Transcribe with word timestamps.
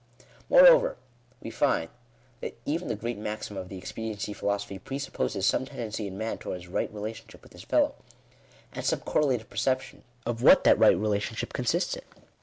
Moreover 0.49 0.97
we 1.43 1.51
find 1.51 1.91
that 2.39 2.55
even 2.65 2.87
the 2.87 2.95
great 2.95 3.19
maxim 3.19 3.55
of 3.55 3.69
the 3.69 3.77
expediency 3.77 4.33
philosophy 4.33 4.79
presupposes 4.79 5.45
some 5.45 5.65
tendency 5.67 6.07
in 6.07 6.17
man 6.17 6.39
towards 6.39 6.67
right 6.67 6.91
relationship 6.91 7.43
with 7.43 7.53
his 7.53 7.61
fellow, 7.61 7.93
and 8.73 8.83
some 8.83 9.01
correlative 9.01 9.47
perception 9.51 10.01
of 10.25 10.41
what 10.41 10.63
that 10.63 10.79
right 10.79 10.97
relationship 10.97 11.53
consists 11.53 11.93
in. 11.95 12.03